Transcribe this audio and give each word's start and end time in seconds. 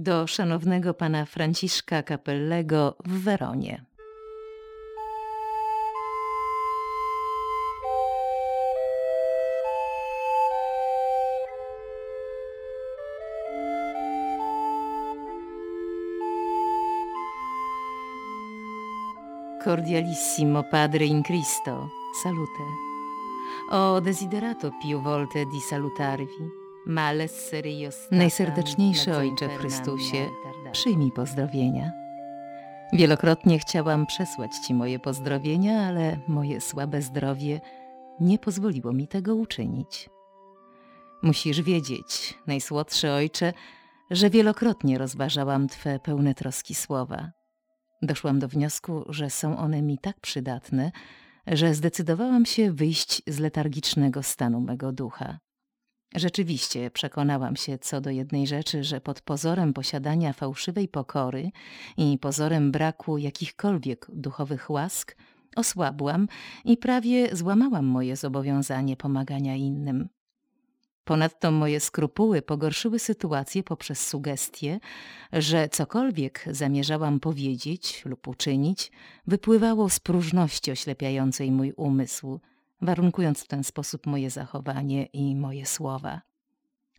do 0.00 0.26
szanownego 0.26 0.94
pana 0.94 1.24
Franciszka 1.24 2.02
Capellego 2.02 2.96
w 3.04 3.24
Weronie. 3.24 3.84
Cordialissimo 19.64 20.62
Padre 20.62 21.04
in 21.04 21.22
Cristo, 21.22 21.88
salute. 22.22 22.62
O 23.70 24.00
desiderato 24.00 24.70
più 24.80 25.00
volte 25.00 25.44
di 25.46 25.60
salutarvi, 25.60 26.65
Najserdeczniejszy 28.10 29.16
Ojcze 29.16 29.48
w 29.48 29.52
Chrystusie, 29.52 30.28
przyjmij 30.72 31.12
pozdrowienia. 31.12 31.92
Wielokrotnie 32.92 33.58
chciałam 33.58 34.06
przesłać 34.06 34.50
Ci 34.66 34.74
moje 34.74 34.98
pozdrowienia, 34.98 35.80
ale 35.80 36.18
moje 36.28 36.60
słabe 36.60 37.02
zdrowie 37.02 37.60
nie 38.20 38.38
pozwoliło 38.38 38.92
mi 38.92 39.08
tego 39.08 39.34
uczynić. 39.34 40.10
Musisz 41.22 41.62
wiedzieć, 41.62 42.38
najsłodszy 42.46 43.10
Ojcze, 43.10 43.52
że 44.10 44.30
wielokrotnie 44.30 44.98
rozważałam 44.98 45.68
Twe 45.68 45.98
pełne 45.98 46.34
troski 46.34 46.74
słowa. 46.74 47.30
Doszłam 48.02 48.38
do 48.38 48.48
wniosku, 48.48 49.04
że 49.08 49.30
są 49.30 49.58
one 49.58 49.82
mi 49.82 49.98
tak 49.98 50.20
przydatne, 50.20 50.92
że 51.46 51.74
zdecydowałam 51.74 52.46
się 52.46 52.72
wyjść 52.72 53.22
z 53.26 53.38
letargicznego 53.38 54.22
stanu 54.22 54.60
mego 54.60 54.92
ducha. 54.92 55.38
Rzeczywiście 56.14 56.90
przekonałam 56.90 57.56
się 57.56 57.78
co 57.78 58.00
do 58.00 58.10
jednej 58.10 58.46
rzeczy, 58.46 58.84
że 58.84 59.00
pod 59.00 59.20
pozorem 59.20 59.72
posiadania 59.72 60.32
fałszywej 60.32 60.88
pokory 60.88 61.50
i 61.96 62.18
pozorem 62.18 62.72
braku 62.72 63.18
jakichkolwiek 63.18 64.06
duchowych 64.12 64.70
łask 64.70 65.16
osłabłam 65.56 66.28
i 66.64 66.76
prawie 66.76 67.36
złamałam 67.36 67.86
moje 67.86 68.16
zobowiązanie 68.16 68.96
pomagania 68.96 69.56
innym. 69.56 70.08
Ponadto 71.04 71.50
moje 71.50 71.80
skrupuły 71.80 72.42
pogorszyły 72.42 72.98
sytuację 72.98 73.62
poprzez 73.62 74.06
sugestie, 74.06 74.80
że 75.32 75.68
cokolwiek 75.68 76.44
zamierzałam 76.50 77.20
powiedzieć 77.20 78.02
lub 78.04 78.28
uczynić, 78.28 78.92
wypływało 79.26 79.88
z 79.88 80.00
próżności 80.00 80.70
oślepiającej 80.70 81.50
mój 81.52 81.72
umysł, 81.72 82.40
warunkując 82.80 83.40
w 83.40 83.48
ten 83.48 83.64
sposób 83.64 84.06
moje 84.06 84.30
zachowanie 84.30 85.06
i 85.06 85.36
moje 85.36 85.66
słowa. 85.66 86.20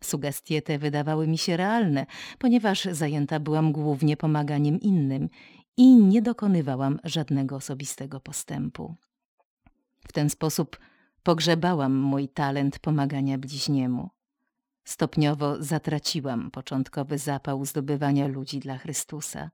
Sugestie 0.02 0.62
te 0.62 0.78
wydawały 0.78 1.28
mi 1.28 1.38
się 1.38 1.56
realne, 1.56 2.06
ponieważ 2.38 2.84
zajęta 2.84 3.40
byłam 3.40 3.72
głównie 3.72 4.16
pomaganiem 4.16 4.80
innym 4.80 5.28
i 5.76 5.96
nie 5.96 6.22
dokonywałam 6.22 6.98
żadnego 7.04 7.56
osobistego 7.56 8.20
postępu. 8.20 8.94
W 10.08 10.12
ten 10.12 10.30
sposób 10.30 10.78
pogrzebałam 11.22 11.94
mój 11.94 12.28
talent 12.28 12.78
pomagania 12.78 13.38
bliźniemu. 13.38 14.10
Stopniowo 14.84 15.62
zatraciłam 15.62 16.50
początkowy 16.50 17.18
zapał 17.18 17.64
zdobywania 17.64 18.26
ludzi 18.28 18.58
dla 18.58 18.78
Chrystusa. 18.78 19.50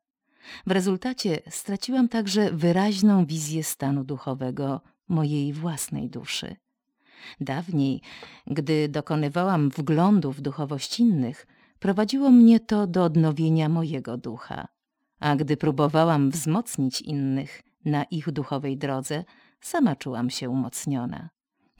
W 0.67 0.71
rezultacie 0.71 1.43
straciłam 1.51 2.09
także 2.09 2.53
wyraźną 2.53 3.27
wizję 3.27 3.65
stanu 3.65 4.05
duchowego 4.05 4.81
mojej 5.09 5.53
własnej 5.53 6.11
duszy. 6.11 6.57
Dawniej, 7.41 8.01
gdy 8.47 8.89
dokonywałam 8.89 9.71
wglądu 9.71 10.33
w 10.33 10.41
duchowość 10.41 11.01
innych, 11.01 11.47
prowadziło 11.79 12.31
mnie 12.31 12.61
to 12.61 12.87
do 12.87 13.05
odnowienia 13.05 13.69
mojego 13.69 14.17
ducha, 14.17 14.69
a 15.21 15.37
gdy 15.37 15.57
próbowałam 15.57 16.31
wzmocnić 16.31 17.01
innych 17.01 17.63
na 17.85 18.05
ich 18.05 18.33
duchowej 18.33 18.79
drodze, 18.79 19.25
sama 19.61 19.97
czułam 19.97 20.31
się 20.31 20.51
umocniona. 20.51 21.31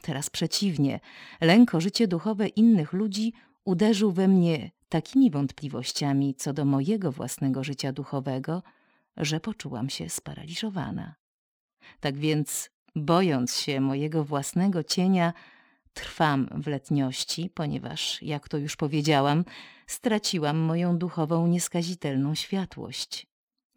Teraz 0.01 0.29
przeciwnie, 0.29 0.99
lęk 1.41 1.75
o 1.75 1.81
życie 1.81 2.07
duchowe 2.07 2.47
innych 2.47 2.93
ludzi 2.93 3.33
uderzył 3.65 4.11
we 4.11 4.27
mnie 4.27 4.71
takimi 4.89 5.31
wątpliwościami 5.31 6.35
co 6.35 6.53
do 6.53 6.65
mojego 6.65 7.11
własnego 7.11 7.63
życia 7.63 7.91
duchowego, 7.91 8.63
że 9.17 9.39
poczułam 9.39 9.89
się 9.89 10.09
sparaliżowana. 10.09 11.15
Tak 11.99 12.17
więc, 12.17 12.69
bojąc 12.95 13.57
się 13.57 13.81
mojego 13.81 14.23
własnego 14.23 14.83
cienia, 14.83 15.33
trwam 15.93 16.49
w 16.51 16.67
letniości, 16.67 17.49
ponieważ, 17.53 18.21
jak 18.23 18.49
to 18.49 18.57
już 18.57 18.75
powiedziałam, 18.75 19.45
straciłam 19.87 20.57
moją 20.57 20.97
duchową 20.97 21.47
nieskazitelną 21.47 22.35
światłość. 22.35 23.27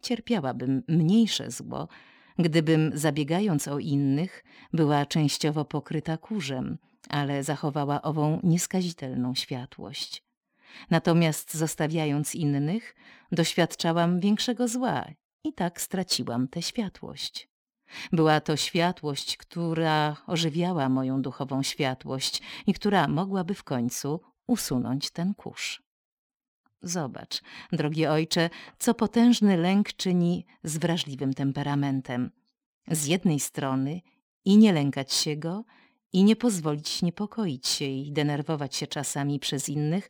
Cierpiałabym 0.01 0.83
mniejsze 0.87 1.51
zło, 1.51 1.87
gdybym, 2.39 2.91
zabiegając 2.93 3.67
o 3.67 3.79
innych, 3.79 4.43
była 4.73 5.05
częściowo 5.05 5.65
pokryta 5.65 6.17
kurzem, 6.17 6.77
ale 7.09 7.43
zachowała 7.43 8.01
ową 8.01 8.39
nieskazitelną 8.43 9.35
światłość. 9.35 10.23
Natomiast 10.89 11.53
zostawiając 11.53 12.35
innych, 12.35 12.95
doświadczałam 13.31 14.19
większego 14.19 14.67
zła 14.67 15.05
i 15.43 15.53
tak 15.53 15.81
straciłam 15.81 16.47
tę 16.47 16.61
światłość. 16.61 17.48
Była 18.11 18.41
to 18.41 18.57
światłość, 18.57 19.37
która 19.37 20.15
ożywiała 20.27 20.89
moją 20.89 21.21
duchową 21.21 21.63
światłość 21.63 22.41
i 22.67 22.73
która 22.73 23.07
mogłaby 23.07 23.53
w 23.53 23.63
końcu 23.63 24.19
usunąć 24.47 25.11
ten 25.11 25.33
kurz. 25.33 25.83
Zobacz, 26.81 27.41
drogi 27.71 28.05
ojcze, 28.05 28.49
co 28.79 28.93
potężny 28.93 29.57
lęk 29.57 29.93
czyni 29.93 30.45
z 30.63 30.77
wrażliwym 30.77 31.33
temperamentem. 31.33 32.31
Z 32.87 33.05
jednej 33.05 33.39
strony 33.39 34.01
i 34.45 34.57
nie 34.57 34.73
lękać 34.73 35.13
się 35.13 35.37
go, 35.37 35.63
i 36.13 36.23
nie 36.23 36.35
pozwolić 36.35 37.01
niepokoić 37.01 37.67
się 37.67 37.85
i 37.85 38.11
denerwować 38.11 38.75
się 38.75 38.87
czasami 38.87 39.39
przez 39.39 39.69
innych, 39.69 40.09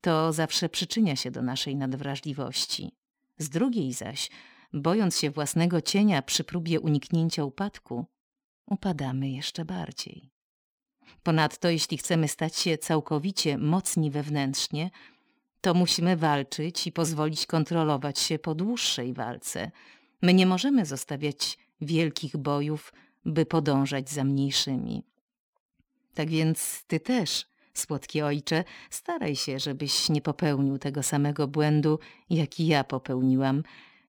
to 0.00 0.32
zawsze 0.32 0.68
przyczynia 0.68 1.16
się 1.16 1.30
do 1.30 1.42
naszej 1.42 1.76
nadwrażliwości. 1.76 2.92
Z 3.38 3.48
drugiej 3.48 3.92
zaś, 3.92 4.30
bojąc 4.72 5.18
się 5.18 5.30
własnego 5.30 5.80
cienia 5.80 6.22
przy 6.22 6.44
próbie 6.44 6.80
uniknięcia 6.80 7.44
upadku, 7.44 8.06
upadamy 8.66 9.30
jeszcze 9.30 9.64
bardziej. 9.64 10.30
Ponadto, 11.22 11.70
jeśli 11.70 11.98
chcemy 11.98 12.28
stać 12.28 12.56
się 12.56 12.78
całkowicie 12.78 13.58
mocni 13.58 14.10
wewnętrznie, 14.10 14.90
to 15.60 15.74
musimy 15.74 16.16
walczyć 16.16 16.86
i 16.86 16.92
pozwolić 16.92 17.46
kontrolować 17.46 18.18
się 18.18 18.38
po 18.38 18.54
dłuższej 18.54 19.12
walce. 19.12 19.70
My 20.22 20.34
nie 20.34 20.46
możemy 20.46 20.86
zostawiać 20.86 21.58
wielkich 21.80 22.36
bojów, 22.36 22.92
by 23.24 23.46
podążać 23.46 24.10
za 24.10 24.24
mniejszymi. 24.24 25.04
Tak 26.14 26.28
więc 26.28 26.84
ty 26.86 27.00
też, 27.00 27.46
słodki 27.74 28.22
ojcze, 28.22 28.64
staraj 28.90 29.36
się, 29.36 29.58
żebyś 29.58 30.08
nie 30.08 30.20
popełnił 30.20 30.78
tego 30.78 31.02
samego 31.02 31.48
błędu, 31.48 31.98
jaki 32.30 32.66
ja 32.66 32.84
popełniłam, 32.84 33.62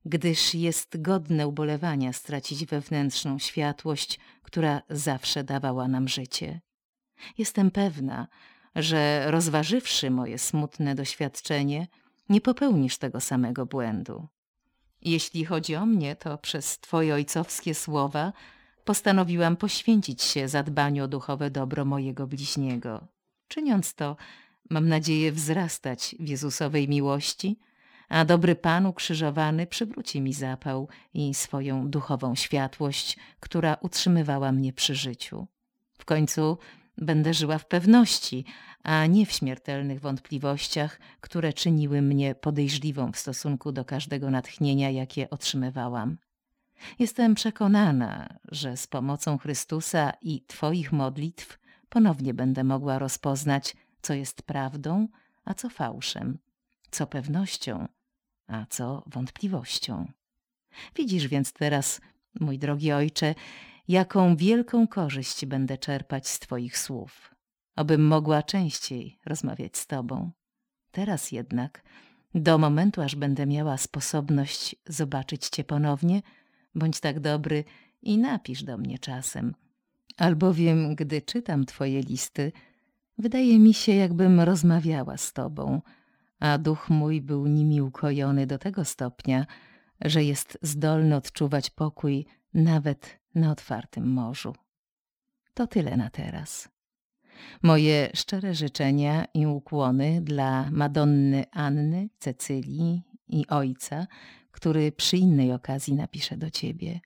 gdyż 0.06 0.54
jest 0.54 1.02
godne 1.02 1.48
ubolewania 1.48 2.14
stracić 2.14 2.66
wewnętrzną 2.66 3.40
światłość, 3.40 4.20
która 4.42 4.82
zawsze 4.90 5.44
dawała 5.44 5.88
nam 5.88 6.08
życie. 6.08 6.62
Jestem 7.38 7.72
pewna, 7.72 8.28
że 8.76 9.32
rozważywszy 9.32 10.12
moje 10.12 10.38
smutne 10.38 10.96
doświadczenie, 10.96 11.88
nie 12.30 12.42
popełnisz 12.42 12.98
tego 12.98 13.20
samego 13.20 13.66
błędu. 13.66 14.28
Jeśli 15.02 15.46
chodzi 15.46 15.76
o 15.76 15.86
mnie, 15.86 16.16
to 16.16 16.38
przez 16.38 16.80
twoje 16.80 17.14
ojcowskie 17.14 17.76
słowa 17.76 18.34
postanowiłam 18.86 19.58
poświęcić 19.58 20.22
się 20.22 20.48
zadbaniu 20.48 21.04
o 21.04 21.08
duchowe 21.08 21.52
dobro 21.52 21.86
mojego 21.86 22.28
bliźniego. 22.28 23.08
Czyniąc 23.48 23.94
to, 23.94 24.16
mam 24.70 24.88
nadzieję 24.88 25.32
wzrastać 25.32 26.16
w 26.20 26.28
Jezusowej 26.28 26.90
miłości, 26.90 27.60
a 28.14 28.26
dobry 28.26 28.56
Pan 28.56 28.86
ukrzyżowany 28.86 29.68
przywróci 29.68 30.22
mi 30.22 30.34
zapał 30.34 30.88
i 31.14 31.34
swoją 31.34 31.90
duchową 31.90 32.36
światłość, 32.36 33.18
która 33.40 33.78
utrzymywała 33.82 34.52
mnie 34.52 34.74
przy 34.74 34.96
życiu. 34.96 35.48
W 35.98 36.06
końcu 36.06 36.58
będę 36.98 37.34
żyła 37.34 37.58
w 37.58 37.68
pewności, 37.68 38.46
a 38.84 39.06
nie 39.06 39.26
w 39.26 39.32
śmiertelnych 39.32 40.00
wątpliwościach, 40.00 41.00
które 41.22 41.54
czyniły 41.54 42.02
mnie 42.02 42.36
podejrzliwą 42.36 43.12
w 43.12 43.18
stosunku 43.18 43.72
do 43.72 43.86
każdego 43.86 44.32
natchnienia, 44.32 44.90
jakie 44.90 45.30
otrzymywałam. 45.30 46.18
Jestem 47.00 47.36
przekonana, 47.36 48.40
że 48.52 48.78
z 48.78 48.88
pomocą 48.88 49.38
Chrystusa 49.38 50.14
i 50.22 50.42
Twoich 50.48 50.92
modlitw 50.92 51.60
ponownie 51.90 52.34
będę 52.34 52.64
mogła 52.64 53.00
rozpoznać, 53.00 53.76
co 54.02 54.14
jest 54.14 54.42
prawdą, 54.42 55.08
a 55.46 55.54
co 55.54 55.70
fałszem, 55.70 56.38
co 56.92 57.08
pewnością, 57.08 57.88
a 58.54 58.66
co 58.70 59.04
wątpliwością. 59.08 60.12
Widzisz 60.96 61.28
więc 61.28 61.54
teraz, 61.54 62.02
mój 62.40 62.60
drogi 62.60 62.92
ojcze, 62.92 63.36
jaką 63.88 64.36
wielką 64.36 64.88
korzyść 64.88 65.46
będę 65.46 65.78
czerpać 65.78 66.28
z 66.28 66.40
Twoich 66.40 66.78
słów, 66.78 67.36
abym 67.76 68.08
mogła 68.08 68.44
częściej 68.44 69.20
rozmawiać 69.26 69.78
z 69.78 69.88
Tobą. 69.88 70.32
Teraz 70.92 71.32
jednak 71.32 71.84
Do 72.36 72.58
momentu, 72.58 73.02
aż 73.02 73.16
będę 73.16 73.46
miała 73.46 73.78
sposobność 73.78 74.76
zobaczyć 74.88 75.50
cię 75.50 75.64
ponownie, 75.64 76.22
bądź 76.76 77.00
tak 77.00 77.20
dobry 77.20 77.64
i 78.02 78.18
napisz 78.18 78.64
do 78.64 78.78
mnie 78.78 79.00
czasem. 79.00 79.56
Albowiem, 80.18 80.96
gdy 80.96 81.22
czytam 81.22 81.66
twoje 81.66 82.02
listy, 82.02 82.52
wydaje 83.18 83.60
mi 83.60 83.74
się, 83.74 83.92
jakbym 83.92 84.40
rozmawiała 84.40 85.18
z 85.18 85.34
tobą, 85.34 85.82
a 86.44 86.58
duch 86.58 86.90
mój 86.90 87.22
był 87.22 87.48
nimi 87.48 87.82
ukojony 87.82 88.48
do 88.48 88.58
tego 88.58 88.86
stopnia, 88.86 89.46
że 90.02 90.24
jest 90.24 90.58
zdolny 90.62 91.16
odczuwać 91.16 91.70
pokój 91.70 92.26
nawet 92.54 93.20
na 93.36 93.52
otwartym 93.52 94.08
morzu. 94.08 94.56
To 95.54 95.68
tyle 95.68 95.98
na 95.98 96.10
teraz. 96.10 96.70
Moje 97.62 98.10
szczere 98.14 98.56
życzenia 98.56 99.26
i 99.34 99.46
ukłony 99.46 100.22
dla 100.22 100.72
Madonny 100.72 101.46
Anny, 101.52 102.10
Cecylii 102.20 103.02
i 103.28 103.48
ojca, 103.48 104.08
który 104.52 104.92
przy 104.92 105.18
innej 105.18 105.54
okazji 105.54 105.94
napisze 105.94 106.38
do 106.38 106.50
ciebie. 106.50 107.00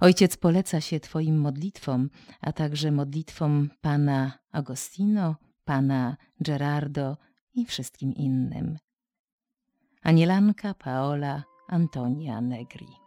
Ojciec 0.00 0.36
poleca 0.36 0.80
się 0.80 1.00
twoim 1.00 1.40
modlitwom, 1.40 2.10
a 2.40 2.52
także 2.52 2.92
modlitwom 2.92 3.70
pana 3.80 4.38
Agostino, 4.52 5.36
pana 5.64 6.16
Gerardo 6.40 7.16
i 7.54 7.66
wszystkim 7.66 8.14
innym. 8.14 8.78
Anielanka 10.02 10.74
Paola 10.74 11.42
Antonia 11.68 12.40
Negri 12.40 12.99